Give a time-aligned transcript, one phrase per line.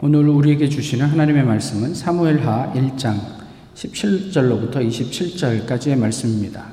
[0.00, 3.18] 오늘 우리에게 주시는 하나님의 말씀은 사무엘하 1장
[3.74, 6.66] 17절로부터 27절까지의 말씀입니다.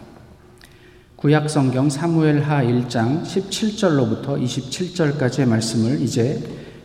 [1.16, 6.40] 구약 성경 사무엘하 1장 17절로부터 27절까지의 말씀을 이제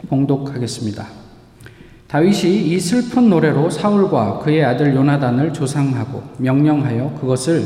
[0.08, 1.06] 봉독하겠습니다.
[2.08, 7.64] 다윗이 이 슬픈 노래로 사울과 그의 아들 요나단을 조상하고 명령하여 그것을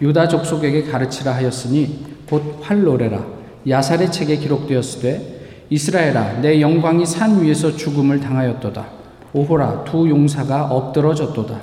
[0.00, 3.26] 유다 족속에게 가르치라 하였으니 곧 활 노래라
[3.68, 5.41] 야살의 책에 기록되었으되
[5.72, 8.84] 이스라엘아 내 영광이 산 위에서 죽음을 당하였도다.
[9.32, 11.58] 오호라 두 용사가 엎드러졌도다.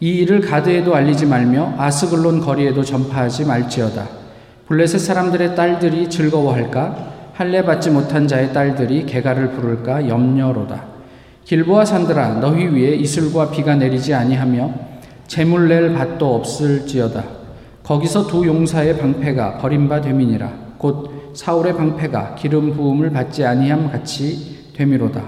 [0.00, 4.06] 이 일을 가드에도 알리지 말며 아스글론 거리에도 전파하지 말지어다.
[4.66, 7.30] 블레셋 사람들의 딸들이 즐거워할까?
[7.32, 10.84] 할례 받지 못한 자의 딸들이 개가를 부를까 염려로다.
[11.44, 14.74] 길보아 산들아 너희 위에 이슬과 비가 내리지 아니하며
[15.26, 17.24] 재물 낼 밭도 없을지어다.
[17.82, 20.52] 거기서 두 용사의 방패가 버림바 되민이라.
[20.76, 25.22] 곧 사울의 방패가 기름 부음을 받지 아니함 같이 되미로다.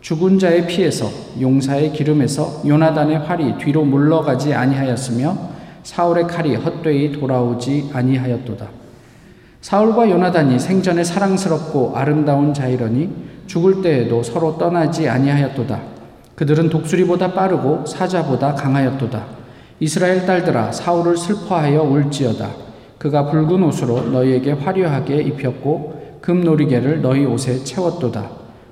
[0.00, 5.36] 죽은 자의 피에서 용사의 기름에서 요나단의 활이 뒤로 물러가지 아니하였으며
[5.82, 8.68] 사울의 칼이 헛되이 돌아오지 아니하였도다.
[9.60, 13.10] 사울과 요나단이 생전에 사랑스럽고 아름다운 자이러니
[13.48, 15.80] 죽을 때에도 서로 떠나지 아니하였도다.
[16.36, 19.26] 그들은 독수리보다 빠르고 사자보다 강하였도다.
[19.80, 22.67] 이스라엘 딸들아 사울을 슬퍼하여 울지어다.
[22.98, 28.28] 그가 붉은 옷으로 너희에게 화려하게 입혔고 금놀이개를 너희 옷에 채웠도다.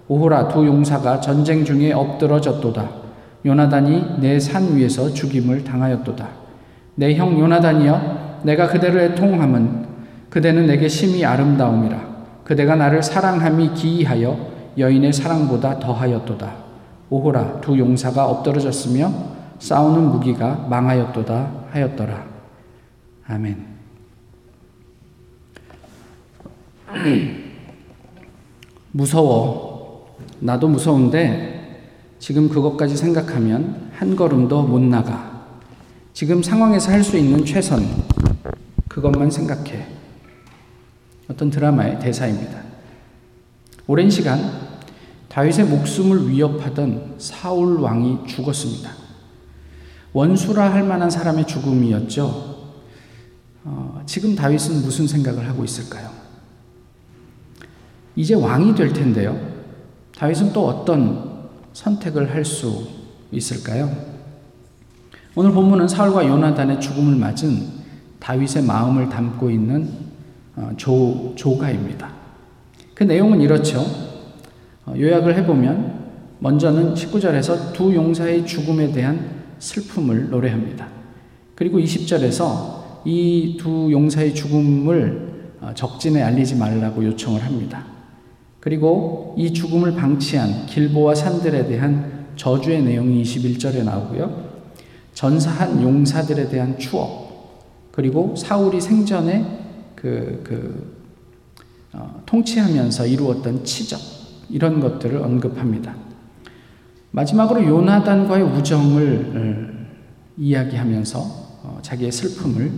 [0.09, 2.89] 오호라 두 용사가 전쟁 중에 엎드러졌도다.
[3.45, 6.29] 요나단이 내 산 위에서 죽임을 당하였도다.
[6.97, 9.87] 내 형 요나단이여 내가 그대를 애통함은
[10.31, 12.17] 그대는 내게 심히 아름다움이라.
[12.45, 14.37] 그대가 나를 사랑함이 기이하여
[14.79, 16.53] 여인의 사랑보다 더하였도다.
[17.11, 19.13] 오호라 두 용사가 엎드러졌으며
[19.59, 22.25] 싸우는 무기가 망하였도다 하였더라.
[23.29, 23.76] 아멘.
[28.93, 30.17] 무서워.
[30.41, 35.47] 나도 무서운데 지금 그것까지 생각하면 한 걸음도 못 나가.
[36.13, 37.85] 지금 상황에서 할 수 있는 최선.
[38.89, 39.87] 그것만 생각해.
[41.29, 42.63] 어떤 드라마의 대사입니다.
[43.87, 44.39] 오랜 시간
[45.29, 48.91] 다윗의 목숨을 위협하던 사울 왕이 죽었습니다.
[50.15, 52.57] 원수라 할 만한 사람의 죽음이었죠.
[53.65, 56.16] 어, 지금 다윗은 무슨 생각을 하고 있을까요?
[58.17, 59.39] 이제 왕이 될 텐데요.
[60.17, 62.89] 다윗은 또 어떤 선택을 할 수
[63.31, 63.91] 있을까요?
[65.35, 67.67] 오늘 본문은 사울과 요나단의 죽음을 맞은
[68.21, 69.91] 다윗의 마음을 담고 있는
[70.57, 72.11] 어, 조, 조가입니다.
[72.95, 73.85] 그 내용은 이렇죠.
[74.87, 76.07] 어, 요약을 해보면
[76.39, 79.29] 먼저는 19절에서 두 용사의 죽음에 대한
[79.59, 80.89] 슬픔을 노래합니다.
[81.55, 87.85] 그리고 20절에서 이 두 용사의 죽음을 어, 적진에 알리지 말라고 요청을 합니다.
[88.67, 94.45] 그리고 이 죽음을 방치한 길보와 산들에 대한 저주의 내용이 21절에 나오고요.
[95.15, 100.97] 전사한 용사들에 대한 추억, 그리고 사울이 생전에 그, 그,
[101.93, 104.01] 어, 통치하면서 이루었던 치적,
[104.49, 105.95] 이런 것들을 언급합니다.
[107.13, 109.97] 마지막으로 요나단과의 우정을 어,
[110.39, 112.73] 이야기하면서 어, 자기의 슬픔을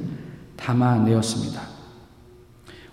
[0.55, 1.68] 담아내었습니다.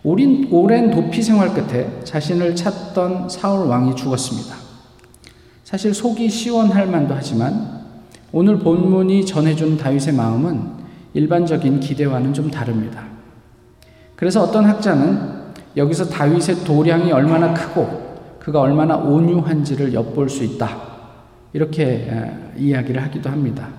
[0.05, 4.55] 오랜, 오랜 도피 생활 끝에 자신을 찾던 사울 왕이 죽었습니다.
[5.63, 7.83] 사실 속이 시원할 만도 하지만
[8.31, 10.61] 오늘 본문이 전해준 다윗의 마음은
[11.15, 13.03] 일반적인 기대와는 좀 다릅니다.
[14.15, 15.45] 그래서 어떤 학자는
[15.75, 20.69] 여기서 다윗의 도량이 얼마나 크고 그가 얼마나 온유한지를 엿볼 수 있다.
[21.51, 23.69] 이렇게 이야기를 하기도 합니다.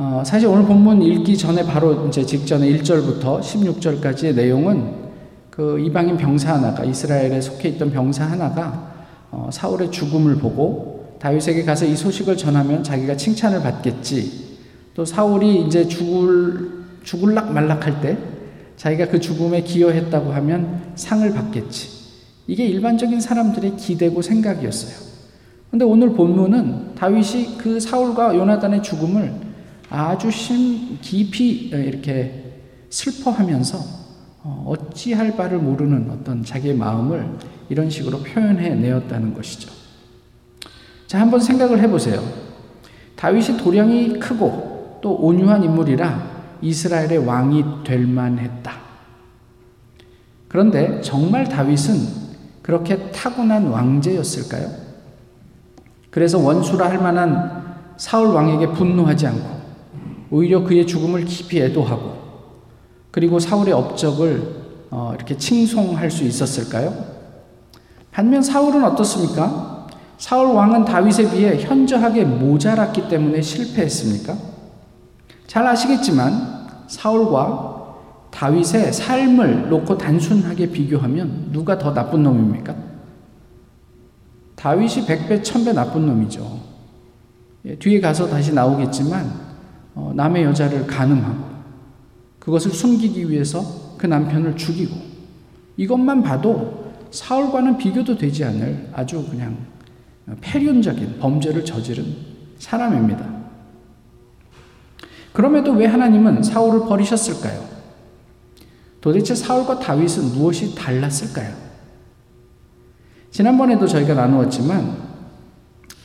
[0.00, 4.92] 어, 사실 오늘 본문 읽기 전에 바로 이제 직전에 1절부터 16절까지의 내용은
[5.50, 8.94] 그 이방인 병사 하나가 이스라엘에 속해 있던 병사 하나가
[9.32, 14.58] 어, 사울의 죽음을 보고 다윗에게 가서 이 소식을 전하면 자기가 칭찬을 받겠지.
[14.94, 18.18] 또 사울이 이제 죽을 죽을락 말락할 때
[18.76, 21.88] 자기가 그 죽음에 기여했다고 하면 상을 받겠지.
[22.46, 25.08] 이게 일반적인 사람들의 기대고 생각이었어요.
[25.72, 29.47] 근데 오늘 본문은 다윗이 그 사울과 요나단의 죽음을
[29.90, 33.78] 아주 심 깊이 이렇게 슬퍼하면서
[34.44, 37.28] 어, 어찌할 바를 모르는 어떤 자기의 마음을
[37.68, 39.70] 이런 식으로 표현해 내었다는 것이죠.
[41.06, 42.22] 자, 한번 생각을 해보세요.
[43.16, 48.72] 다윗이 도량이 크고 또 온유한 인물이라 이스라엘의 왕이 될 만했다.
[50.48, 52.28] 그런데 정말 다윗은
[52.62, 54.70] 그렇게 타고난 왕제였을까요?
[56.10, 59.57] 그래서 원수라 할 만한 사울 왕에게 분노하지 않고
[60.30, 62.18] 오히려 그의 죽음을 깊이 애도하고
[63.10, 64.58] 그리고 사울의 업적을
[64.90, 66.94] 어, 이렇게 칭송할 수 있었을까요?
[68.10, 69.86] 반면 사울은 어떻습니까?
[70.16, 74.36] 사울 왕은 다윗에 비해 현저하게 모자랐기 때문에 실패했습니까?
[75.46, 77.78] 잘 아시겠지만 사울과
[78.30, 82.74] 다윗의 삶을 놓고 단순하게 비교하면 누가 더 나쁜 놈입니까?
[84.56, 86.58] 다윗이 백배 천배 나쁜 놈이죠.
[87.66, 89.47] 예, 뒤에 가서 다시 나오겠지만 어,
[90.14, 91.58] 남의 여자를 간음하고
[92.38, 93.62] 그것을 숨기기 위해서
[93.98, 94.94] 그 남편을 죽이고
[95.76, 99.56] 이것만 봐도 사울과는 비교도 되지 않을 아주 그냥
[100.40, 102.04] 폐륜적인 범죄를 저지른
[102.58, 103.38] 사람입니다.
[105.32, 107.64] 그럼에도 왜 하나님은 사울을 버리셨을까요?
[109.00, 111.54] 도대체 사울과 다윗은 무엇이 달랐을까요?
[113.30, 115.08] 지난번에도 저희가 나누었지만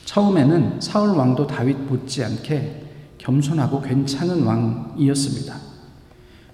[0.04, 2.83] 처음에는 사울 왕도 다윗 못지않게
[3.24, 5.56] 겸손하고 괜찮은 왕이었습니다.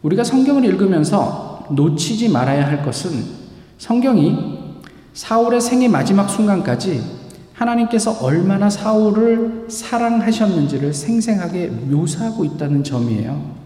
[0.03, 3.11] 우리가 성경을 읽으면서 놓치지 말아야 할 것은
[3.77, 4.61] 성경이
[5.13, 7.03] 사울의 생의 마지막 순간까지
[7.53, 13.59] 하나님께서 얼마나 사울을 사랑하셨는지를 생생하게 묘사하고 있다는 점이에요.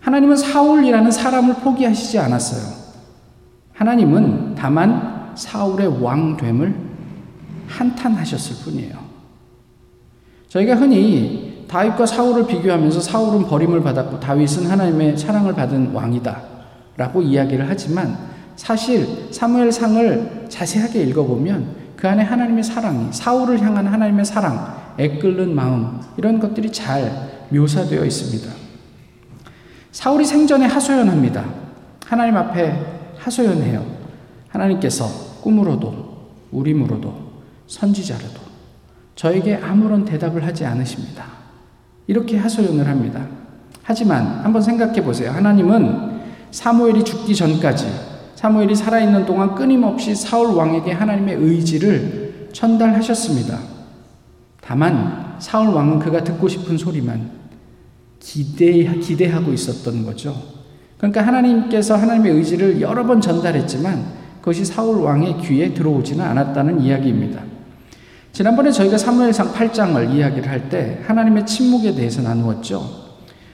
[0.00, 2.82] 하나님은 사울이라는 사람을 포기하시지 않았어요.
[3.72, 6.74] 하나님은 다만 사울의 왕됨을
[7.68, 8.98] 한탄하셨을 뿐이에요.
[10.48, 16.42] 저희가 흔히 다윗과 사울을 비교하면서 사울은 버림을 받았고 다윗은 하나님의 사랑을 받은 왕이다
[16.98, 18.14] 라고 이야기를 하지만
[18.56, 26.38] 사실 사무엘상을 자세하게 읽어보면 그 안에 하나님의 사랑이 사울을 향한 하나님의 사랑, 애끓는 마음 이런
[26.38, 28.52] 것들이 잘 묘사되어 있습니다.
[29.92, 31.42] 사울이 생전에 하소연합니다.
[32.04, 32.76] 하나님 앞에
[33.16, 33.82] 하소연해요.
[34.48, 35.06] 하나님께서
[35.40, 37.14] 꿈으로도 우림으로도
[37.66, 38.40] 선지자로도
[39.14, 41.41] 저에게 아무런 대답을 하지 않으십니다.
[42.06, 43.26] 이렇게 하소연을 합니다.
[43.82, 45.30] 하지만 한번 생각해 보세요.
[45.32, 46.20] 하나님은
[46.50, 47.86] 사무엘이 죽기 전까지
[48.34, 53.58] 사무엘이 살아있는 동안 끊임없이 사울 왕에게 하나님의 의지를 전달하셨습니다.
[54.60, 57.30] 다만 사울 왕은 그가 듣고 싶은 소리만
[58.20, 60.34] 기대, 기대하고 있었던 거죠.
[60.98, 64.04] 그러니까 하나님께서 하나님의 의지를 여러 번 전달했지만
[64.40, 67.51] 그것이 사울 왕의 귀에 들어오지는 않았다는 이야기입니다.
[68.32, 73.02] 지난번에 저희가 사무엘상 8장을 이야기를 할 때 하나님의 침묵에 대해서 나누었죠.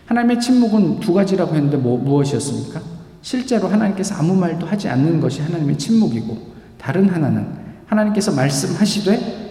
[0.07, 2.81] 하나님의 침묵은 두 가지라고 했는데 뭐, 무엇이었습니까?
[3.23, 6.39] 실제로 하나님께서 아무 말도 하지 않는 것이 하나님의 침묵이고
[6.79, 7.49] 다른 하나는
[7.87, 9.49] 하나님께서 말씀하시되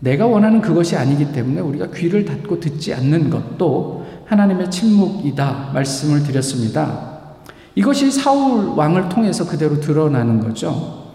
[0.00, 7.16] 내가 원하는 그것이 아니기 때문에 우리가 귀를 닫고 듣지 않는 것도 하나님의 침묵이다 말씀을 드렸습니다.
[7.74, 11.05] 이것이 사울 왕을 통해서 그대로 드러나는 거죠.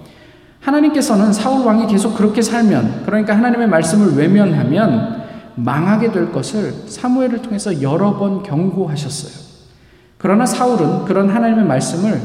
[0.62, 5.22] 하나님께서는 사울 왕이 계속 그렇게 살면 그러니까 하나님의 말씀을 외면하면
[5.56, 9.52] 망하게 될 것을 사무엘을 통해서 여러 번 경고하셨어요.
[10.18, 12.22] 그러나 사울은 그런 하나님의 말씀을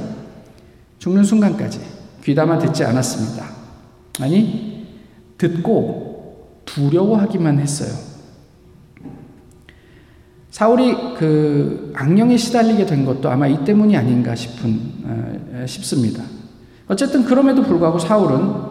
[0.98, 1.80] 죽는 순간까지
[2.22, 3.46] 귀담아 듣지 않았습니다.
[4.20, 4.86] 아니,
[5.38, 7.90] 듣고 두려워하기만 했어요.
[10.50, 16.22] 사울이 그 악령에 시달리게 된 것도 아마 이 때문이 아닌가 싶은, 어, 싶습니다.
[16.88, 18.66] 어쨌든 그럼에도 불구하고 사울은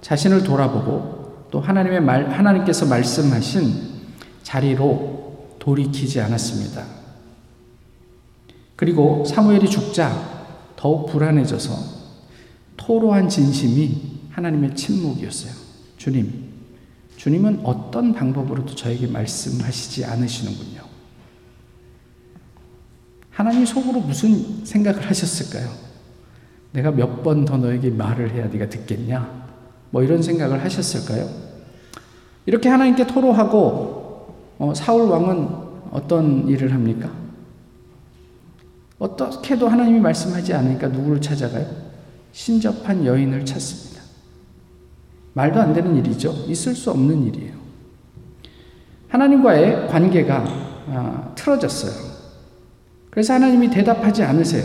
[0.00, 3.94] 자신을 돌아보고 또 하나님의 말, 하나님께서 말씀하신
[4.42, 6.84] 자리로 돌이키지 않았습니다.
[8.76, 10.12] 그리고 사무엘이 죽자
[10.76, 11.74] 더욱 불안해져서
[12.76, 15.52] 토로한 진심이 하나님의 침묵이었어요.
[15.96, 16.50] 주님,
[17.16, 20.82] 주님은 어떤 방법으로도 저에게 말씀하시지 않으시는군요.
[23.30, 25.83] 하나님 속으로 무슨 생각을 하셨을까요?
[26.74, 29.44] 내가 몇 번 더 너에게 말을 해야 네가 듣겠냐?
[29.90, 31.28] 뭐 이런 생각을 하셨을까요?
[32.46, 35.48] 이렇게 하나님께 토로하고 어, 사울 왕은
[35.92, 37.10] 어떤 일을 합니까?
[38.98, 41.66] 어떻게도 하나님이 말씀하지 않으니까 누구를 찾아가요?
[42.32, 44.02] 신접한 여인을 찾습니다.
[45.34, 46.32] 말도 안 되는 일이죠.
[46.48, 47.54] 있을 수 없는 일이에요.
[49.08, 50.44] 하나님과의 관계가
[50.88, 51.92] 아, 틀어졌어요.
[53.10, 54.64] 그래서 하나님이 대답하지 않으세요.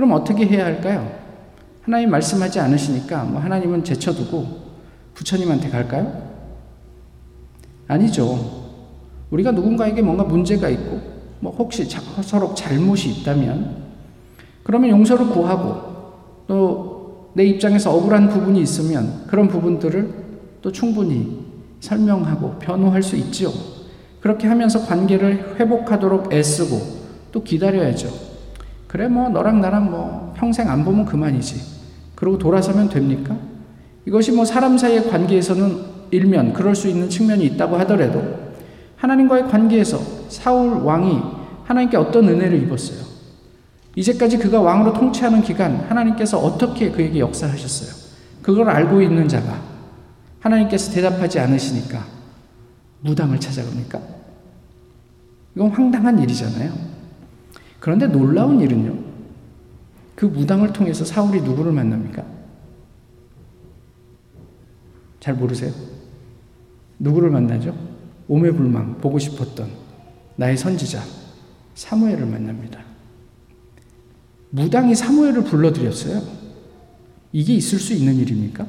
[0.00, 1.12] 그럼 어떻게 해야 할까요?
[1.82, 4.46] 하나님 말씀하지 않으시니까 뭐 하나님은 제쳐두고
[5.12, 6.30] 부처님한테 갈까요?
[7.86, 8.62] 아니죠.
[9.30, 11.02] 우리가 누군가에게 뭔가 문제가 있고
[11.40, 11.86] 뭐 혹시
[12.22, 13.76] 서로 잘못이 있다면
[14.62, 15.90] 그러면 용서를 구하고
[16.46, 16.90] 또
[17.34, 20.14] 내 입장에서 억울한 부분이 있으면 그런 부분들을
[20.62, 21.44] 또 충분히
[21.80, 23.50] 설명하고 변호할 수 있지요.
[24.22, 26.80] 그렇게 하면서 관계를 회복하도록 애쓰고
[27.32, 28.29] 또 기다려야죠.
[28.90, 31.60] 그래 뭐 너랑 나랑 뭐 평생 안 보면 그만이지.
[32.16, 33.36] 그러고 돌아서면 됩니까?
[34.04, 35.78] 이것이 뭐 사람 사이의 관계에서는
[36.10, 38.50] 일면 그럴 수 있는 측면이 있다고 하더라도
[38.96, 41.20] 하나님과의 관계에서 사울 왕이
[41.66, 42.98] 하나님께 어떤 은혜를 입었어요?
[43.94, 48.10] 이제까지 그가 왕으로 통치하는 기간 하나님께서 어떻게 그에게 역사하셨어요?
[48.42, 49.56] 그걸 알고 있는 자가
[50.40, 52.04] 하나님께서 대답하지 않으시니까
[53.02, 54.00] 무당을 찾아갑니까?
[55.54, 56.89] 이건 황당한 일이잖아요.
[57.80, 58.96] 그런데 놀라운 일은요.
[60.14, 62.24] 그 무당을 통해서 사울이 누구를 만납니까?
[65.18, 65.72] 잘 모르세요?
[66.98, 67.74] 누구를 만나죠?
[68.28, 69.68] 오매불망 보고 싶었던
[70.36, 71.02] 나의 선지자
[71.74, 72.80] 사무엘을 만납니다.
[74.50, 76.22] 무당이 사무엘을 불러들였어요.
[77.32, 78.66] 이게 있을 수 있는 일입니까?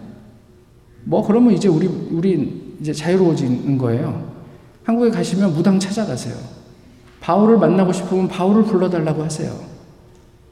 [1.04, 4.32] 뭐 그러면 이제 우리 우리 이제 자유로워지는 거예요.
[4.84, 6.36] 한국에 가시면 무당 찾아가세요.
[7.22, 9.54] 바울을 만나고 싶으면 바울을 불러달라고 하세요.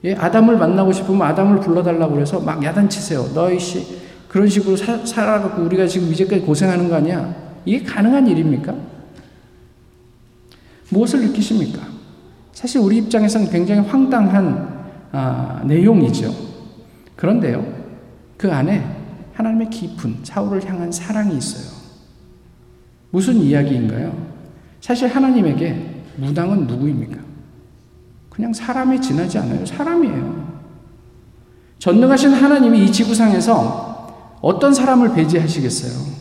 [0.05, 3.33] 예, 아담을 만나고 싶으면 아담을 불러달라고 그래서 막 야단치세요.
[3.33, 3.99] 너희 씨
[4.29, 7.35] 그런 식으로 사, 살아갖고 우리가 지금 이제까지 고생하는 거 아니야?
[7.65, 8.73] 이게 가능한 일입니까?
[10.91, 11.81] 무엇을 느끼십니까?
[12.53, 14.79] 사실 우리 입장에서는 굉장히 황당한
[15.11, 16.33] 아, 내용이죠.
[17.15, 17.65] 그런데요,
[18.37, 18.85] 그 안에
[19.33, 21.79] 하나님의 깊은 사울을 향한 사랑이 있어요.
[23.09, 24.15] 무슨 이야기인가요?
[24.81, 27.17] 사실 하나님에게 무당은 누구입니까?
[28.29, 29.65] 그냥 사람에 지나지 않아요.
[29.65, 30.59] 사람이에요.
[31.79, 36.19] 전능하신 하나님이 이 지구상에서 어떤 사람을 배제하시겠어요?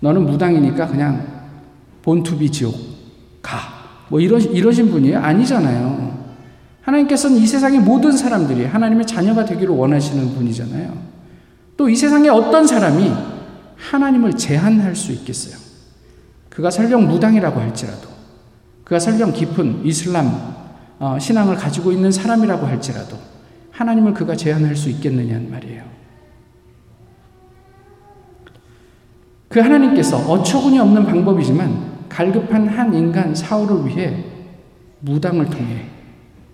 [0.00, 1.26] 너는 무당이니까 그냥
[2.02, 2.74] 본투비 지옥
[3.42, 3.58] 가.
[4.08, 5.18] 뭐 이러, 이러신 분이에요?
[5.18, 6.18] 아니잖아요.
[6.82, 11.10] 하나님께서는 이 세상의 모든 사람들이 하나님의 자녀가 되기를 원하시는 분이잖아요.
[11.76, 13.10] 또 이 세상에 어떤 사람이
[13.76, 15.56] 하나님을 제한할 수 있겠어요?
[16.50, 18.08] 그가 설령 무당이라고 할지라도,
[18.90, 20.52] 그가 설령 깊은 이슬람
[20.98, 23.16] 어, 신앙을 가지고 있는 사람이라고 할지라도,
[23.70, 25.84] 하나님을 그가 제한할 수 있겠느냐는 말이에요.
[29.48, 34.24] 그 하나님께서 어처구니 없는 방법이지만 갈급한 한 인간 사울을 위해
[34.98, 35.86] 무당을 통해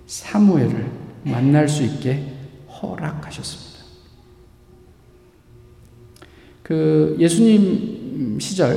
[0.05, 0.91] 사무엘을
[1.25, 2.35] 만날 수 있게
[2.69, 3.83] 허락하셨습니다.
[6.63, 8.77] 그 예수님 시절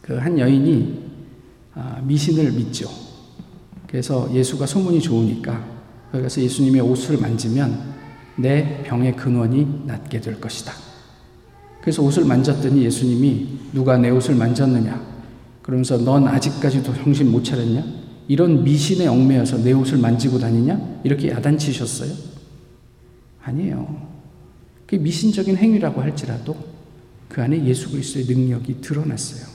[0.00, 1.03] 그 한 여인이 아,
[2.02, 2.88] 미신을 믿죠.
[3.86, 5.64] 그래서 예수가 소문이 좋으니까
[6.10, 7.94] 거기 가서 예수님의 옷을 만지면
[8.36, 10.72] 내 병의 근원이 낫게 될 것이다.
[11.80, 15.14] 그래서 옷을 만졌더니 예수님이 누가 내 옷을 만졌느냐?
[15.62, 17.84] 그러면서 넌 아직까지도 정신 못 차렸냐?
[18.26, 21.00] 이런 미신에 얽매여서 내 옷을 만지고 다니냐?
[21.04, 22.10] 이렇게 야단치셨어요?
[23.42, 24.08] 아니에요.
[24.86, 26.56] 그 미신적인 행위라고 할지라도
[27.28, 29.53] 그 안에 예수 그리스도의 능력이 드러났어요.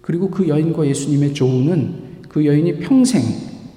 [0.00, 3.22] 그리고 그 여인과 예수님의 조우는 그 여인이 평생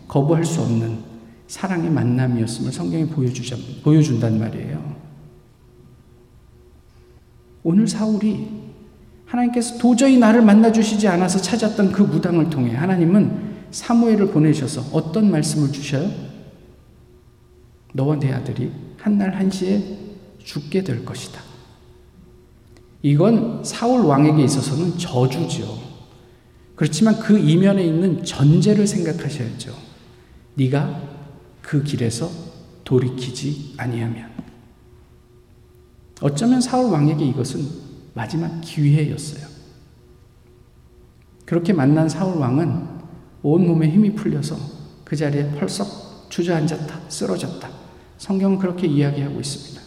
[0.08, 1.00] 거부할 수 없는
[1.48, 4.96] 사랑의 만남이었음을 성경이 보여주자, 보여준단 말이에요.
[7.64, 8.48] 오늘 사울이
[9.26, 16.10] 하나님께서 도저히 나를 만나주시지 않아서 찾았던 그 무당을 통해 하나님은 사무엘을 보내셔서 어떤 말씀을 주셔요?
[17.94, 19.82] 너와 내 아들이 한날 한시에
[20.44, 21.42] 죽게 될 것이다.
[23.02, 25.93] 이건 사울 왕에게 있어서는 저주죠.
[26.76, 29.76] 그렇지만 그 이면에 있는 전제를 생각하셔야죠.
[30.56, 31.02] 네가
[31.62, 32.30] 그 길에서
[32.84, 34.32] 돌이키지 아니하면.
[36.22, 37.68] 어쩌면 사울 왕에게 이것은
[38.14, 39.48] 마지막 기회였어요.
[41.46, 42.88] 그렇게 만난 사울 왕은
[43.44, 44.56] 온 몸에 힘이 풀려서
[45.04, 47.70] 그 자리에 펄썩 주저앉았다, 쓰러졌다.
[48.18, 49.82] 성경은 그렇게 이야기하고 있습니다.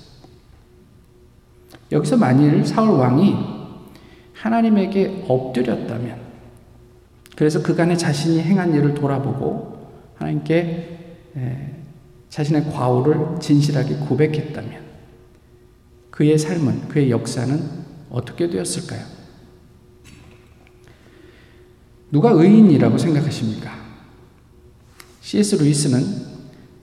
[1.92, 3.34] 여기서 만일 사울 왕이
[4.34, 6.25] 하나님에게 엎드렸다면,
[7.36, 10.98] 그래서 그간의 자신이 행한 일을 돌아보고 하나님께
[12.30, 14.84] 자신의 과오를 진실하게 고백했다면,
[16.10, 17.60] 그의 삶은, 그의 역사는
[18.10, 19.04] 어떻게 되었을까요?
[22.10, 23.70] 누가 의인이라고 생각하십니까?
[25.20, 25.56] C.S.
[25.56, 26.36] 루이스는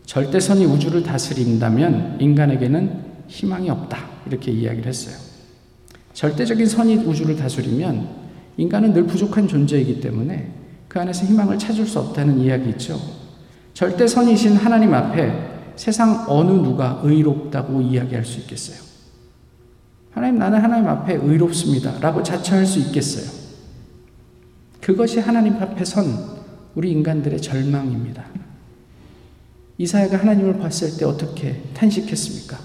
[0.05, 3.98] 절대선이 우주를 다스린다면 인간에게는 희망이 없다.
[4.27, 5.15] 이렇게 이야기를 했어요.
[6.13, 8.22] 절대적인 선이 우주를 다스리면
[8.57, 10.51] 인간은 늘 부족한 존재이기 때문에
[10.88, 13.00] 그 안에서 희망을 찾을 수 없다는 이야기 있죠.
[13.74, 18.77] 절대 선이신 하나님 앞에 세상 어느 누가 의롭다고 이야기할 수 있겠어요?
[20.12, 22.00] 하나님, 나는 하나님 앞에 의롭습니다.
[22.00, 23.25] 라고 자처할 수 있겠어요?
[24.79, 26.05] 그것이 하나님 앞에 선
[26.75, 28.24] 우리 인간들의 절망입니다.
[29.79, 32.57] 이사야가 하나님을 봤을 때 어떻게 탄식했습니까?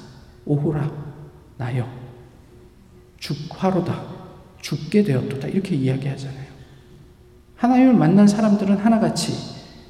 [0.45, 0.93] 오호라,
[1.57, 1.89] 나여.
[3.19, 4.18] 죽, 화로다.
[4.61, 5.49] 죽게 되었도다.
[5.49, 6.49] 이렇게 이야기하잖아요.
[7.57, 9.33] 하나님을 만난 사람들은 하나같이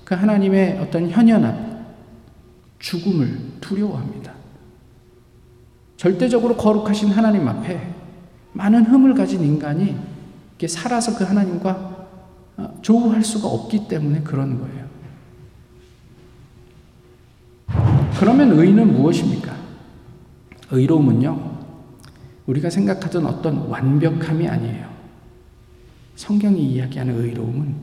[0.04, 1.86] 그 하나님의 어떤 현연함,
[2.78, 4.32] 죽음을 두려워합니다.
[5.96, 7.94] 절대적으로 거룩하신 하나님 앞에
[8.52, 9.96] 많은 흠을 가진 인간이
[10.66, 12.06] 살아서 그 하나님과
[12.56, 14.88] 어, 조우할 수가 없기 때문에 그런 거예요.
[18.18, 19.54] 그러면 의는 무엇입니까?
[20.72, 21.57] 의로움은요,
[22.48, 24.88] 우리가 생각하던 어떤 완벽함이 아니에요.
[26.16, 27.74] 성경이 이야기하는 의로움은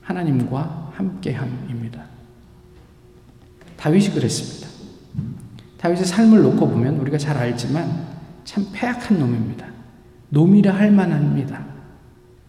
[0.00, 2.02] 하나님과 함께함입니다.
[3.76, 4.68] 다윗이 그랬습니다.
[5.78, 8.06] 다윗의 삶을 놓고 보면 우리가 잘 알지만
[8.44, 9.66] 참 패악한 놈입니다.
[10.30, 11.64] 놈이라 할 만합니다.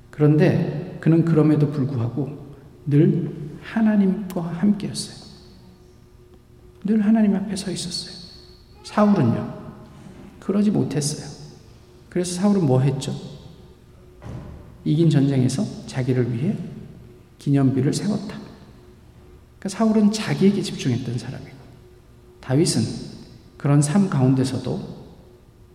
[0.10, 2.56] 그런데 그는 그럼에도 불구하고
[2.86, 3.30] 늘
[3.62, 5.28] 하나님과 함께였어요.
[6.86, 8.16] 늘 하나님 앞에 서 있었어요.
[8.84, 9.54] 사울은요,
[10.40, 11.37] 그러지 못했어요.
[12.10, 13.14] 그래서 사울은 뭐 했죠?
[14.84, 16.56] 이긴 전쟁에서 자기를 위해
[17.40, 18.38] 기념비를 세웠다.
[19.60, 21.58] 그러니까 사울은 자기에게 집중했던 사람이고,
[22.40, 22.82] 다윗은
[23.58, 24.98] 그런 삶 가운데서도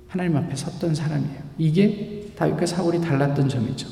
[0.08, 1.42] 하나님 앞에 섰던 사람이에요.
[1.58, 3.88] 이게 다윗과 사울이 달랐던 점이죠.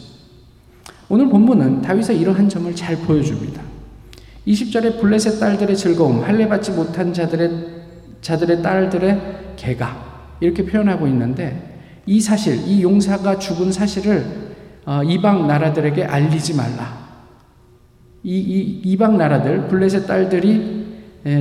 [1.08, 3.62] 오늘 본문은 다윗의 이러한 점을 잘 보여줍니다.
[4.46, 7.80] 20절에 블레셋 딸들의 즐거움, 할례 받지 못한 자들의
[8.22, 11.69] 자들의 딸들의 개가 이렇게 표현하고 있는데
[12.06, 14.50] 이 사실, 이 용사가 죽은 사실을
[14.86, 16.98] 어, 이방 나라들에게 알리지 말라.
[18.22, 20.80] 이, 이 이방 나라들 블레셋 딸들이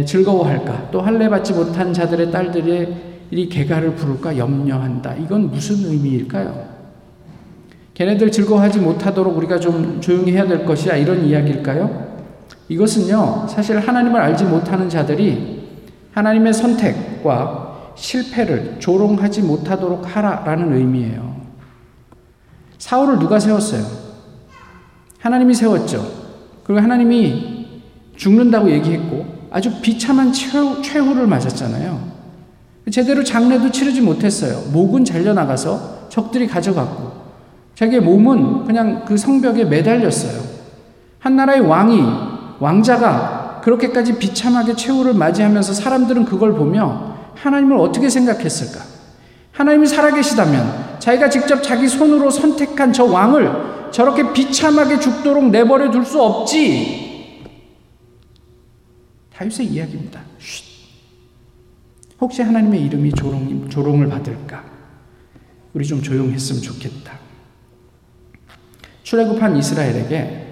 [0.05, 0.89] 즐거워할까?
[0.91, 2.95] 또 할례 받지 못한 자들의 딸들의
[3.31, 5.15] 이 개가를 부를까 염려한다.
[5.15, 6.67] 이건 무슨 의미일까요?
[7.93, 10.95] 걔네들 즐거워하지 못하도록 우리가 좀 조용히 해야 될 것이야.
[10.95, 12.07] 이런 이야기일까요?
[12.69, 15.67] 이것은요, 사실 하나님을 알지 못하는 자들이
[16.11, 17.68] 하나님의 선택과
[17.99, 21.39] 실패를 조롱하지 못하도록 하라라는 의미예요.
[22.77, 23.85] 사울을 누가 세웠어요?
[25.19, 26.09] 하나님이 세웠죠.
[26.63, 27.81] 그리고 하나님이
[28.15, 32.09] 죽는다고 얘기했고 아주 비참한 최후, 최후를 맞았잖아요.
[32.91, 34.71] 제대로 장례도 치르지 못했어요.
[34.71, 37.11] 목은 잘려나가서 적들이 가져갔고,
[37.75, 40.41] 자기의 몸은 그냥 그 성벽에 매달렸어요.
[41.19, 42.01] 한 나라의 왕이,
[42.59, 48.83] 왕자가 그렇게까지 비참하게 최후를 맞이하면서 사람들은 그걸 보며 하나님을 어떻게 생각했을까?
[49.51, 56.21] 하나님이 살아계시다면 자기가 직접 자기 손으로 선택한 저 왕을 저렇게 비참하게 죽도록 내버려 둘 수
[56.21, 57.43] 없지.
[59.33, 60.21] 다윗의 이야기입니다.
[60.39, 60.63] 쉿.
[62.21, 64.63] 혹시 하나님의 이름이 조롱, 조롱을 받을까?
[65.73, 67.17] 우리 좀 조용했으면 좋겠다.
[69.03, 70.45] 출애굽한 이스라엘에게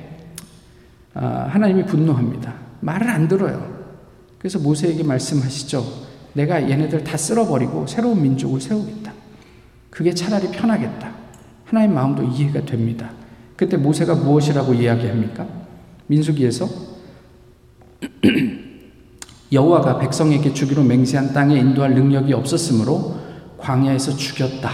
[1.13, 2.53] 아, 하나님이 분노합니다.
[2.79, 3.75] 말을 안 들어요.
[4.39, 6.06] 그래서 모세에게 말씀하시죠.
[6.38, 9.12] 내가 얘네들 다 쓸어버리고 새로운 민족을 세우겠다.
[9.89, 11.12] 그게 차라리 편하겠다.
[11.65, 13.10] 하나님 마음도 이해가 됩니다.
[13.56, 15.47] 그때 모세가 무엇이라고 이야기합니까?
[16.06, 16.69] 민수기에서
[19.52, 23.17] 여호와가 백성에게 주기로 맹세한 땅에 인도할 능력이 없었으므로
[23.58, 24.69] 광야에서 죽였다.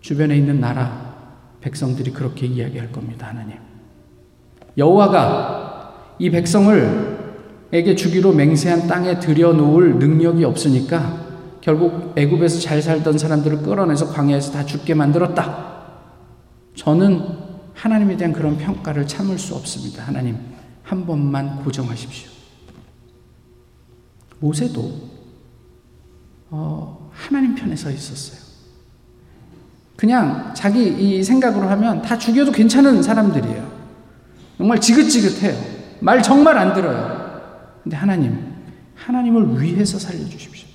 [0.00, 1.12] 주변에 있는 나라
[1.60, 3.56] 백성들이 그렇게 이야기할 겁니다, 하나님.
[4.78, 7.13] 여호와가 이 백성을
[7.74, 11.24] 에게 주기로 맹세한 땅에 들여놓을 능력이 없으니까
[11.60, 15.74] 결국 애굽에서 잘 살던 사람들을 끌어내서 광야에서 다 죽게 만들었다.
[16.76, 17.26] 저는
[17.74, 20.04] 하나님에 대한 그런 평가를 참을 수 없습니다.
[20.04, 20.36] 하나님,
[20.84, 22.30] 한 번만 고정하십시오.
[24.38, 24.92] 모세도
[26.50, 28.38] 어, 하나님 편에 서 있었어요.
[29.96, 33.68] 그냥 자기 이 생각으로 하면 다 죽여도 괜찮은 사람들이에요.
[34.58, 35.58] 정말 지긋지긋해요.
[35.98, 37.13] 말 정말 안 들어요.
[37.84, 38.42] 근데 하나님,
[38.94, 40.66] 하나님을 위해서 살려주십시오.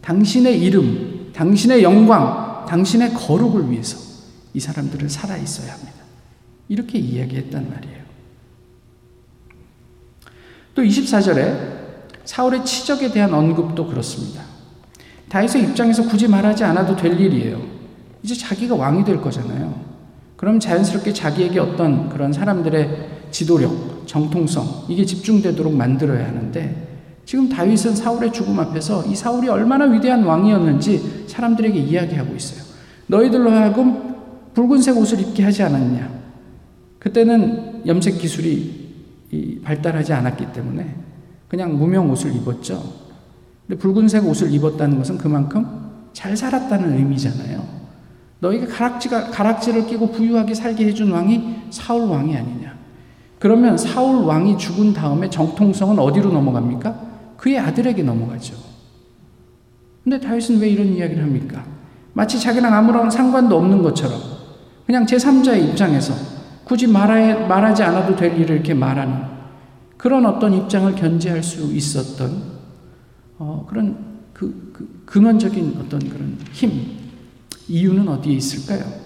[0.00, 3.98] 당신의 이름, 당신의 영광, 당신의 거룩을 위해서
[4.54, 5.92] 이 사람들은 살아있어야 합니다.
[6.68, 7.96] 이렇게 이야기했단 말이에요.
[10.74, 11.76] 또 24절에
[12.24, 14.42] 사울의 치적에 대한 언급도 그렇습니다.
[15.28, 17.60] 다윗의 입장에서 굳이 말하지 않아도 될 일이에요.
[18.22, 19.84] 이제 자기가 왕이 될 거잖아요.
[20.36, 26.86] 그럼 자연스럽게 자기에게 어떤 그런 사람들의 지도력, 정통성, 이게 집중되도록 만들어야 하는데,
[27.24, 32.62] 지금 다윗은 사울의 죽음 앞에서 이 사울이 얼마나 위대한 왕이었는지 사람들에게 이야기하고 있어요.
[33.08, 34.14] 너희들로 하여금
[34.54, 36.08] 붉은색 옷을 입게 하지 않았냐.
[37.00, 40.94] 그때는 염색 기술이 발달하지 않았기 때문에
[41.48, 42.82] 그냥 무명 옷을 입었죠.
[43.66, 45.66] 근데 붉은색 옷을 입었다는 것은 그만큼
[46.12, 47.62] 잘 살았다는 의미잖아요.
[48.38, 52.76] 너희가 가락지가, 가락지를 끼고 부유하게 살게 해준 왕이 사울 왕이 아니냐.
[53.38, 57.00] 그러면 사울 왕이 죽은 다음에 정통성은 어디로 넘어갑니까?
[57.36, 58.54] 그의 아들에게 넘어가죠.
[60.02, 61.64] 근데 다윗은 왜 이런 이야기를 합니까?
[62.12, 64.18] 마치 자기랑 아무런 상관도 없는 것처럼
[64.86, 66.14] 그냥 제3자의 입장에서
[66.64, 69.36] 굳이 말하, 말하지 않아도 될 일을 이렇게 말하는
[69.96, 72.56] 그런 어떤 입장을 견제할 수 있었던
[73.38, 73.96] 어, 그런
[74.32, 76.96] 그, 그 근원적인 어떤 그런 힘,
[77.68, 79.05] 이유는 어디에 있을까요?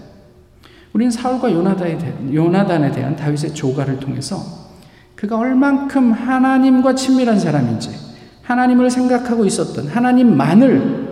[0.93, 4.37] 우리는 사울과 요나단에, 대한, 다윗의 조가를 통해서
[5.15, 7.91] 그가 얼만큼 하나님과 친밀한 사람인지,
[8.41, 11.11] 하나님을 생각하고 있었던, 하나님만을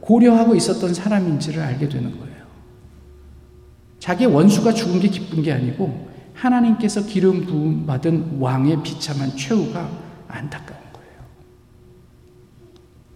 [0.00, 2.30] 고려하고 있었던 사람인지를 알게 되는 거예요.
[4.00, 9.88] 자기 원수가 죽은 게 기쁜 게 아니고 하나님께서 기름 부음 받은 왕의 비참한 최후가
[10.26, 11.10] 안타까운 거예요.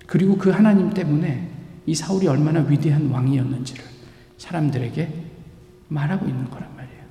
[0.07, 1.51] 그리고 그 하나님 때문에
[1.87, 3.83] 이 사울이 얼마나 위대한 왕이었는지를
[4.37, 5.24] 사람들에게
[5.95, 7.05] 말하고 있는 거란 말이에요.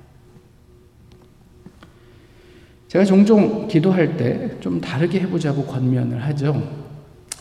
[2.88, 6.62] 제가 종종 기도할 때 좀 다르게 해보자고 권면을 하죠.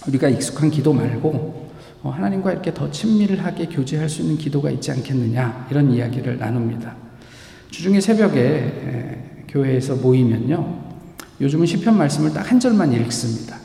[0.07, 5.67] 우리가 익숙한 기도 말고 어, 하나님과 이렇게 더 친밀하게 교제할 수 있는 기도가 있지 않겠느냐
[5.71, 6.95] 이런 이야기를 나눕니다.
[7.71, 10.83] 주중에 새벽에 교회에서 모이면요.
[11.39, 13.57] 요즘은 시편 말씀을 딱 한 절만 읽습니다.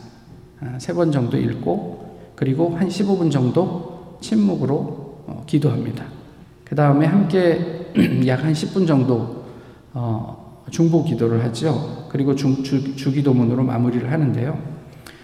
[0.61, 6.17] 아, 세번 정도 읽고 그리고 한 15분 정도 침묵으로 어, 기도합니다.
[6.68, 7.90] 그 다음에 함께
[8.26, 9.44] 약 한 10분 정도
[9.94, 12.07] 어, 중보 기도를 하죠.
[12.11, 14.59] 그리고 중, 주, 주기도문으로 마무리를 하는데요.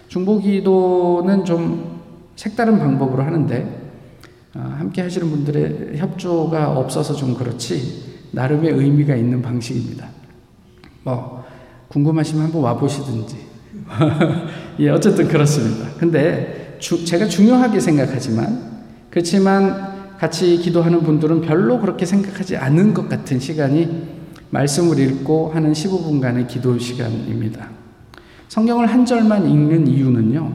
[0.09, 2.01] 중보 기도는 좀
[2.37, 3.83] 색다른 방법으로 하는데
[4.55, 10.09] 어, 함께 하시는 분들의 협조가 없어서 좀 그렇지 나름의 의미가 있는 방식입니다.
[11.03, 11.45] 뭐
[11.89, 13.37] 궁금하시면 한번 와 보시든지.
[14.81, 15.89] 예, 어쨌든 그렇습니다.
[15.99, 23.39] 근데 주, 제가 중요하게 생각하지만 그렇지만 같이 기도하는 분들은 별로 그렇게 생각하지 않는 것 같은
[23.39, 24.15] 시간이
[24.51, 27.69] 말씀을 읽고 하는 15분간의 기도 시간입니다.
[28.49, 30.53] 성경을 한 절만 읽는 이유는요.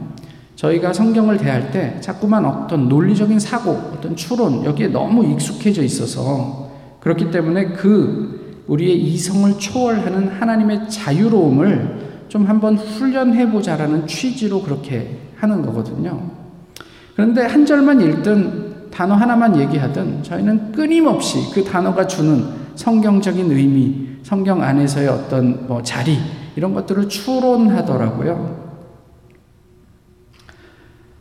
[0.56, 6.70] 저희가 성경을 대할 때 자꾸만 어떤 논리적인 사고, 어떤 추론, 여기에 너무 익숙해져 있어서
[7.00, 15.62] 그렇기 때문에 그 우리의 이성을 초월하는 하나님의 자유로움을 좀 한번 훈련해 보자라는 취지로 그렇게 하는
[15.62, 16.30] 거거든요.
[17.14, 24.62] 그런데 한 절만 읽든 단어 하나만 얘기하든 저희는 끊임없이 그 단어가 주는 성경적인 의미, 성경
[24.62, 26.18] 안에서의 어떤 뭐 자리
[26.56, 28.70] 이런 것들을 추론하더라고요.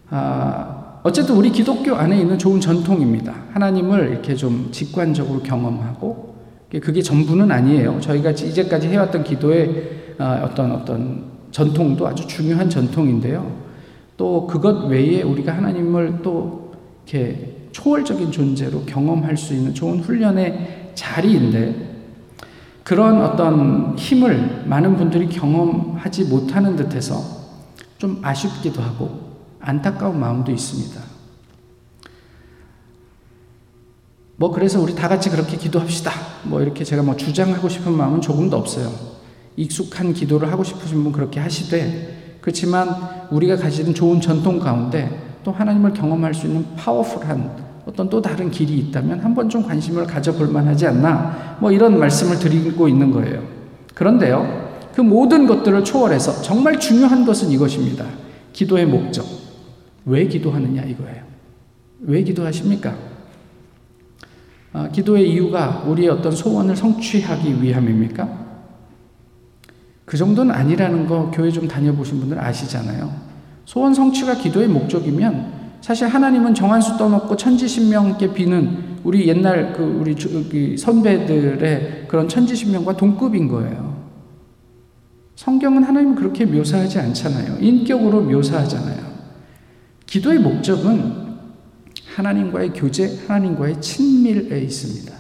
[0.10, 3.34] 아, 어쨌든 우리 기독교 안에 있는 좋은 전통입니다.
[3.53, 6.36] 하나님을 이렇게 좀 직관적으로 경험하고
[6.82, 7.99] 그게 전부는 아니에요.
[7.99, 13.69] 저희가 이제까지 해왔던 기도의 아, 어떤 어떤 전통도 아주 중요한 전통인데요.
[14.17, 16.73] 또 그것 외에 우리가 하나님을 또
[17.05, 21.89] 이렇게 초월적인 존재로 경험할 수 있는 좋은 훈련의 자리인데
[22.84, 27.21] 그런 어떤 힘을 많은 분들이 경험하지 못하는 듯해서
[27.97, 29.29] 좀 아쉽기도 하고
[29.60, 30.99] 안타까운 마음도 있습니다.
[34.38, 36.12] 뭐 그래서 우리 다 같이 그렇게 기도합시다.
[36.45, 38.89] 뭐 이렇게 제가 뭐 주장하고 싶은 마음은 조금도 없어요.
[39.58, 45.94] 익숙한 기도를 하고 싶으신 분 그렇게 하시되 그렇지만 우리가 가지는 좋은 전통 가운데 또 하나님을
[45.94, 47.50] 경험할 수 있는 파워풀한
[47.88, 52.88] 어떤 또 다른 길이 있다면 한번 좀 관심을 가져볼 만하지 않나 뭐 이런 말씀을 드리고
[52.88, 53.44] 있는 거예요.
[53.96, 54.70] 그런데요.
[54.94, 58.06] 그 모든 것들을 초월해서 정말 중요한 것은 이것입니다.
[58.54, 59.26] 기도의 목적.
[60.06, 61.24] 왜 기도하느냐 이거예요.
[62.02, 62.96] 왜 기도하십니까?
[64.72, 68.30] 아, 기도의 이유가 우리의 어떤 소원을 성취하기 위함입니까?
[70.06, 73.29] 그 정도는 아니라는 거 교회 좀 다녀보신 분들 아시잖아요.
[73.69, 82.08] 소원 성취가 기도의 목적이면 사실 하나님은 정한수 떠놓고 천지신명께 비는 우리 옛날 그 우리 선배들의
[82.08, 84.08] 그런 천지신명과 동급인 거예요.
[85.36, 87.60] 성경은 하나님 그렇게 묘사하지 않잖아요.
[87.60, 89.05] 인격으로 묘사하잖아요.
[90.08, 91.36] 기도의 목적은
[92.15, 95.13] 하나님과의 교제, 하나님과의 친밀에 있습니다.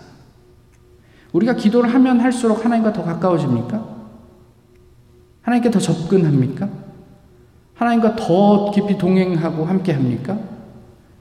[1.33, 3.97] 우리가 기도를 하면 할수록 하나님과 더 가까워집니까?
[5.43, 6.88] 하나님께 더 접근합니까?
[7.79, 10.37] 하나님과 더 깊이 동행하고 함께 합니까?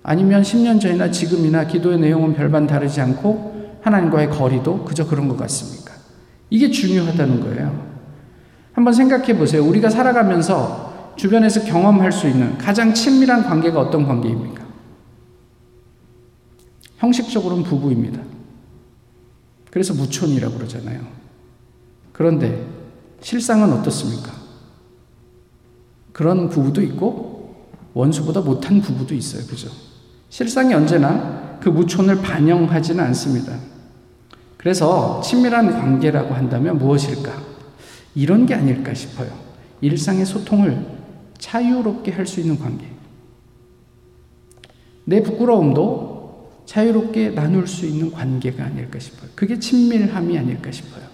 [0.02, 5.92] 아니면 10년 전이나 지금이나 기도의 내용은 별반 다르지 않고 하나님과의 거리도 그저 그런 것 같습니까?
[6.50, 7.86] 이게 중요하다는 거예요.
[8.72, 9.64] 한번 생각해 보세요.
[9.64, 14.64] 우리가 살아가면서 주변에서 경험할 수 있는 가장 친밀한 관계가 어떤 관계입니까?
[16.96, 18.20] 형식적으로는 부부입니다.
[19.70, 21.02] 그래서 무촌이라고 그러잖아요.
[22.12, 22.66] 그런데
[23.20, 24.37] 실상은 어떻습니까?
[26.18, 27.54] 그런 부부도 있고
[27.94, 29.46] 원수보다 못한 부부도 있어요.
[29.46, 29.70] 그죠?
[30.30, 33.56] 실상이 언제나 그 무촌을 반영하지는 않습니다.
[34.56, 37.32] 그래서 친밀한 관계라고 한다면 무엇일까?
[38.16, 39.30] 이런 게 아닐까 싶어요.
[39.80, 40.84] 일상의 소통을
[41.38, 42.84] 자유롭게 할 수 있는 관계.
[45.04, 49.30] 내 부끄러움도 자유롭게 나눌 수 있는 관계가 아닐까 싶어요.
[49.36, 51.04] 그게 친밀함이 아닐까 싶어요.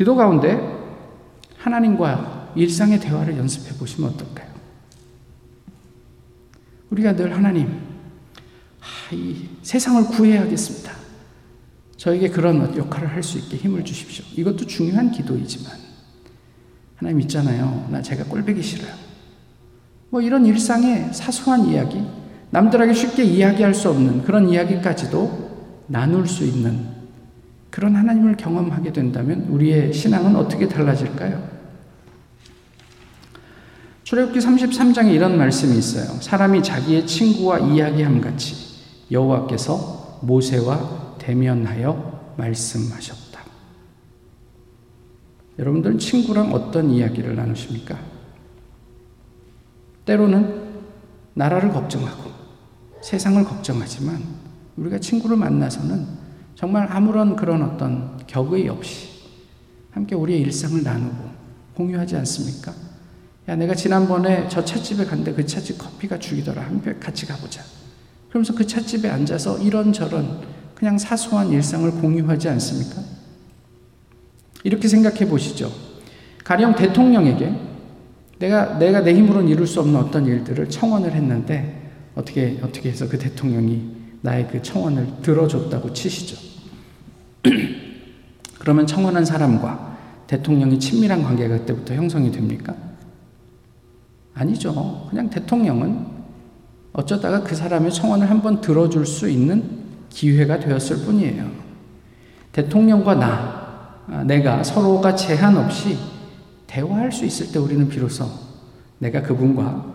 [0.00, 0.58] 기도 가운데
[1.58, 4.48] 하나님과 일상의 대화를 연습해 보시면 어떨까요?
[6.88, 7.68] 우리가 늘 하나님,
[8.80, 10.90] 아, 이 세상을 구해야겠습니다.
[11.98, 14.24] 저에게 그런 역할을 할 수 있게 힘을 주십시오.
[14.36, 15.70] 이것도 중요한 기도이지만,
[16.96, 17.86] 하나님 있잖아요.
[17.90, 18.94] 나 제가 꼴배기 싫어요.
[20.08, 22.02] 뭐 이런 일상의 사소한 이야기,
[22.48, 26.99] 남들에게 쉽게 이야기할 수 없는 그런 이야기까지도 나눌 수 있는
[27.70, 31.60] 그런 하나님을 경험하게 된다면 우리의 신앙은 어떻게 달라질까요?
[34.04, 36.20] 출애굽기 33장에 이런 말씀이 있어요.
[36.20, 38.56] 사람이 자기의 친구와 이야기함 같이
[39.10, 43.40] 여호와께서 모세와 대면하여 말씀하셨다.
[45.60, 47.96] 여러분들 친구랑 어떤 이야기를 나누십니까?
[50.06, 50.70] 때로는
[51.34, 52.30] 나라를 걱정하고
[53.02, 54.22] 세상을 걱정하지만
[54.76, 56.19] 우리가 친구를 만나서는
[56.60, 59.08] 정말 아무런 그런 어떤 격의 없이
[59.92, 61.16] 함께 우리의 일상을 나누고
[61.74, 62.74] 공유하지 않습니까?
[63.48, 66.60] 야, 내가 지난번에 저 찻집에 갔는데 그 찻집 커피가 죽이더라.
[66.60, 67.62] 함께 같이 가보자.
[68.28, 70.42] 그러면서 그 찻집에 앉아서 이런저런
[70.74, 73.00] 그냥 사소한 일상을 공유하지 않습니까?
[74.62, 75.72] 이렇게 생각해 보시죠.
[76.44, 77.54] 가령 대통령에게
[78.38, 83.18] 내가, 내가 내 힘으로는 이룰 수 없는 어떤 일들을 청원을 했는데 어떻게, 어떻게 해서 그
[83.18, 86.49] 대통령이 나의 그 청원을 들어줬다고 치시죠.
[88.58, 92.74] 그러면 청원한 사람과 대통령이 친밀한 관계가 그때부터 형성이 됩니까?
[94.34, 95.06] 아니죠.
[95.10, 96.06] 그냥 대통령은
[96.92, 99.64] 어쩌다가 그 사람의 청원을 한번 들어줄 수 있는
[100.08, 101.50] 기회가 되었을 뿐이에요.
[102.52, 105.96] 대통령과 나, 아, 내가 서로가 제한 없이
[106.66, 108.28] 대화할 수 있을 때 우리는 비로소
[108.98, 109.94] 내가 그분과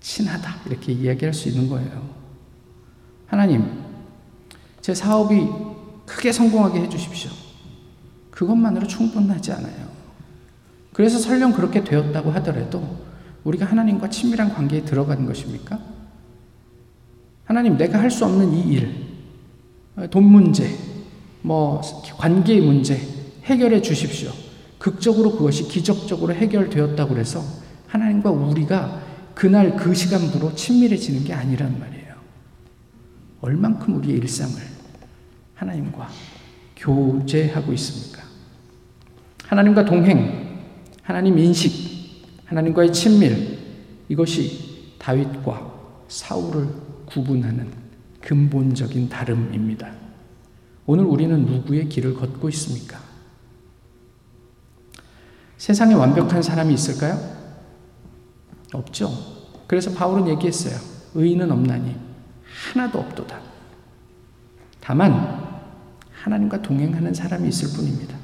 [0.00, 0.54] 친하다.
[0.66, 2.02] 이렇게 이야기할 수 있는 거예요.
[3.26, 3.66] 하나님,
[4.80, 5.48] 제 사업이
[6.06, 7.30] 크게 성공하게 해주십시오.
[8.30, 9.94] 그것만으로 충분하지 않아요.
[10.92, 13.04] 그래서 설령 그렇게 되었다고 하더라도
[13.44, 15.78] 우리가 하나님과 친밀한 관계에 들어가는 것입니까?
[17.44, 18.94] 하나님, 내가 할 수 없는 이 일,
[20.10, 20.76] 돈 문제,
[21.42, 21.80] 뭐,
[22.16, 23.00] 관계의 문제,
[23.44, 24.30] 해결해 주십시오.
[24.78, 27.42] 극적으로 그것이 기적적으로 해결되었다고 해서
[27.88, 29.02] 하나님과 우리가
[29.34, 32.14] 그날 그 시간부로 친밀해지는 게 아니란 말이에요.
[33.40, 34.73] 얼만큼 우리의 일상을
[35.54, 36.08] 하나님과
[36.76, 38.22] 교제하고 있습니까?
[39.46, 40.60] 하나님과 동행,
[41.02, 43.58] 하나님 인식, 하나님과의 친밀,
[44.08, 45.72] 이것이 다윗과
[46.08, 46.68] 사울을
[47.06, 47.70] 구분하는
[48.20, 49.92] 근본적인 다름입니다.
[50.86, 52.98] 오늘 우리는 누구의 길을 걷고 있습니까?
[55.56, 57.18] 세상에 완벽한 사람이 있을까요?
[58.72, 59.10] 없죠.
[59.66, 60.78] 그래서 바울은 얘기했어요.
[61.14, 61.96] 의인은 없나니
[62.72, 63.40] 하나도 없도다.
[64.80, 65.43] 다만
[66.24, 68.16] 하나님과 동행하는 사람이 있을 뿐입니다.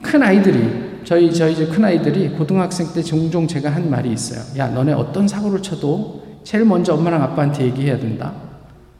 [0.00, 4.40] 큰 아이들이 저희 저희 이제 큰 아이들이 고등학생 때 종종 제가 한 말이 있어요.
[4.56, 8.32] 야, 너네 어떤 사고를 쳐도 제일 먼저 엄마랑 아빠한테 얘기해야 된다.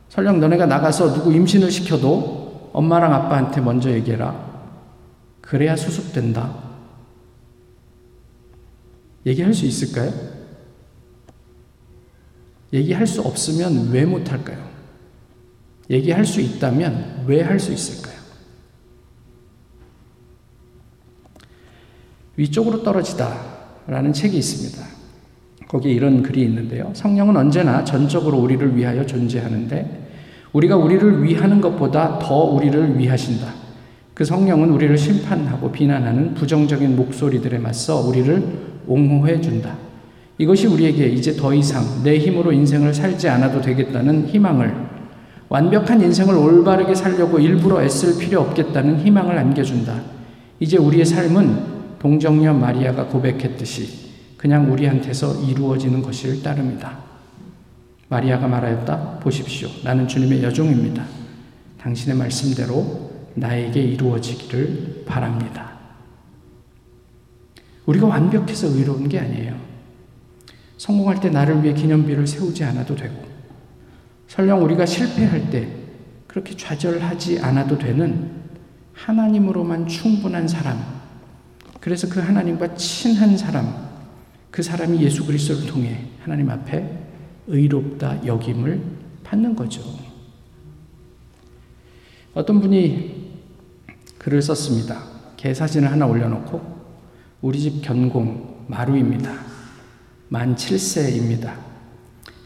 [0.08, 4.34] 설령 너네가 나가서 누구 임신을 시켜도 엄마랑 아빠한테 먼저 얘기해라.
[5.40, 6.54] 그래야 수습된다.
[9.26, 10.12] 얘기할 수 있을까요?
[12.72, 14.71] 얘기할 수 없으면 왜 못할까요?
[15.90, 18.12] 얘기할 수 있다면 왜 할 수 있을까요?
[22.36, 23.34] 위쪽으로 떨어지다
[23.86, 24.78] 라는 책이 있습니다.
[25.68, 26.90] 거기에 이런 글이 있는데요.
[26.94, 30.08] 성령은 언제나 전적으로 우리를 위하여 존재하는데
[30.52, 33.46] 우리가 우리를 위하는 것보다 더 우리를 위하신다.
[34.14, 38.42] 그 성령은 우리를 심판하고 비난하는 부정적인 목소리들에 맞서 우리를
[38.86, 39.76] 옹호해 준다.
[40.36, 44.91] 이것이 우리에게 이제 더 이상 내 힘으로 인생을 살지 않아도 되겠다는 희망을
[45.52, 50.00] 완벽한 인생을 올바르게 살려고 일부러 애쓸 필요 없겠다는 희망을 안겨준다.
[50.60, 56.98] 이제 우리의 삶은 동정녀 마리아가 고백했듯이 그냥 우리한테서 이루어지는 것일 따름이다.
[58.08, 59.18] 마리아가 말하였다.
[59.18, 59.68] 보십시오.
[59.84, 61.04] 나는 주님의 여종입니다.
[61.82, 65.72] 당신의 말씀대로 나에게 이루어지기를 바랍니다.
[67.84, 69.54] 우리가 완벽해서 의로운 게 아니에요.
[70.78, 73.31] 성공할 때 나를 위해 기념비를 세우지 않아도 되고,
[74.32, 75.68] 설령 우리가 실패할 때
[76.26, 78.30] 그렇게 좌절하지 않아도 되는
[78.94, 80.82] 하나님으로만 충분한 사람,
[81.82, 83.90] 그래서 그 하나님과 친한 사람,
[84.50, 86.98] 그 사람이 예수 그리스도를 통해 하나님 앞에
[87.46, 88.80] 의롭다 여김을
[89.22, 89.82] 받는 거죠.
[92.32, 93.34] 어떤 분이
[94.16, 95.02] 글을 썼습니다.
[95.36, 96.62] 개 사진을 하나 올려놓고
[97.42, 99.30] 우리 집 견공 마루입니다.
[100.30, 101.52] 만 7세입니다.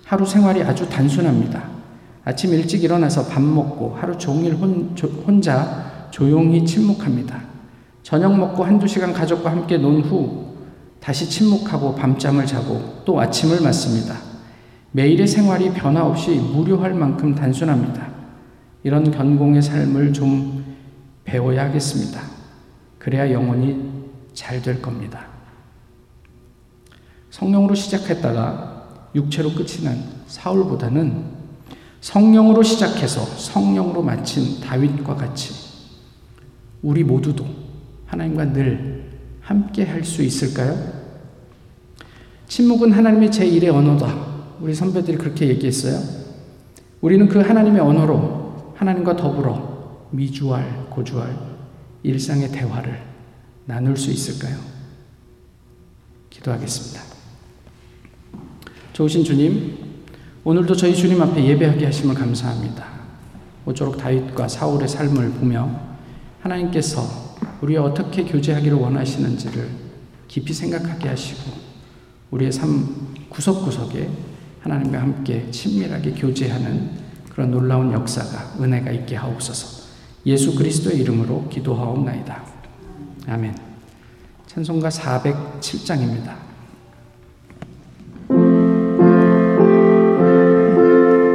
[0.04, 1.75] 하루 생활이 아주 단순합니다.
[2.26, 7.40] 아침 일찍 일어나서 밥 먹고 하루 종일 혼, 혼자 조용히 침묵합니다.
[8.02, 10.56] 저녁 먹고 한두 시간 가족과 함께 논 후
[10.98, 14.16] 다시 침묵하고 밤잠을 자고 또 아침을 맞습니다.
[14.90, 18.08] 매일의 생활이 변화 없이 무료할 만큼 단순합니다.
[18.82, 20.64] 이런 견공의 삶을 좀
[21.22, 22.20] 배워야겠습니다.
[22.98, 23.94] 그래야 영혼이
[24.34, 25.26] 잘 될 겁니다.
[27.30, 31.35] 성령으로 시작했다가 육체로 끝이 난 사울보다는
[32.06, 35.52] 성령으로 시작해서 성령으로 마친 다윗과 같이
[36.80, 37.44] 우리 모두도
[38.06, 40.76] 하나님과 늘 함께 할 수 있을까요?
[42.46, 44.06] 침묵은 하나님의 제1의 언어다.
[44.60, 46.00] 우리 선배들이 그렇게 얘기했어요.
[47.00, 51.36] 우리는 그 하나님의 언어로 하나님과 더불어 미주알, 고주알,
[52.04, 53.02] 일상의 대화를
[53.64, 54.56] 나눌 수 있을까요?
[56.30, 57.02] 기도하겠습니다.
[58.92, 59.85] 좋으신 주님,
[60.46, 62.86] 오늘도 저희 주님 앞에 예배하게 하심을 감사합니다.
[63.64, 65.68] 모쪼록 다윗과 사울의 삶을 보며
[66.40, 67.02] 하나님께서
[67.62, 69.68] 우리와 어떻게 교제하기를 원하시는지를
[70.28, 71.50] 깊이 생각하게 하시고
[72.30, 74.08] 우리의 삶 구석구석에
[74.60, 76.92] 하나님과 함께 친밀하게 교제하는
[77.28, 79.88] 그런 놀라운 역사가 은혜가 있게 하옵소서.
[80.26, 82.44] 예수 그리스도의 이름으로 기도하옵나이다.
[83.26, 83.52] 아멘.
[84.46, 86.45] 찬송가 407장입니다.